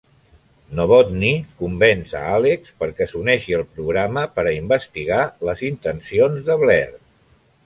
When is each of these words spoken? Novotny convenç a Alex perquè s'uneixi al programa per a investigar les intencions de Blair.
Novotny 0.77 1.25
convenç 1.59 2.15
a 2.19 2.21
Alex 2.37 2.71
perquè 2.79 3.09
s'uneixi 3.11 3.57
al 3.59 3.67
programa 3.77 4.25
per 4.39 4.47
a 4.49 4.55
investigar 4.57 5.21
les 5.51 5.63
intencions 5.73 6.45
de 6.51 6.59
Blair. 6.65 6.91